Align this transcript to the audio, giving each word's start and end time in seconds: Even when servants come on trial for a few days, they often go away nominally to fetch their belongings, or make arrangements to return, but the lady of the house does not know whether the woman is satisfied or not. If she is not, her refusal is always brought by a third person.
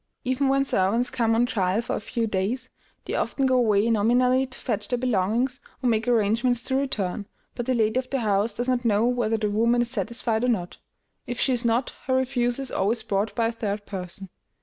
Even 0.25 0.47
when 0.49 0.65
servants 0.65 1.11
come 1.11 1.35
on 1.35 1.45
trial 1.45 1.79
for 1.79 1.95
a 1.95 1.99
few 1.99 2.25
days, 2.25 2.71
they 3.05 3.13
often 3.13 3.45
go 3.45 3.57
away 3.57 3.87
nominally 3.91 4.47
to 4.47 4.57
fetch 4.57 4.87
their 4.87 4.97
belongings, 4.97 5.59
or 5.83 5.89
make 5.89 6.07
arrangements 6.07 6.63
to 6.63 6.75
return, 6.75 7.27
but 7.53 7.67
the 7.67 7.75
lady 7.75 7.99
of 7.99 8.09
the 8.09 8.21
house 8.21 8.51
does 8.51 8.67
not 8.67 8.83
know 8.83 9.05
whether 9.05 9.37
the 9.37 9.51
woman 9.51 9.83
is 9.83 9.91
satisfied 9.91 10.43
or 10.43 10.47
not. 10.49 10.77
If 11.27 11.39
she 11.39 11.53
is 11.53 11.63
not, 11.63 11.93
her 12.07 12.15
refusal 12.15 12.63
is 12.63 12.71
always 12.71 13.03
brought 13.03 13.35
by 13.35 13.45
a 13.49 13.51
third 13.51 13.85
person. 13.85 14.29